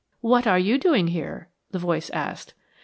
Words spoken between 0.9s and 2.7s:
here?" the voice asked.